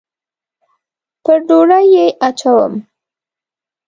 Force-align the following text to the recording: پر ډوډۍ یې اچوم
پر 1.23 1.37
ډوډۍ 1.47 1.85
یې 1.95 2.05
اچوم 2.27 2.73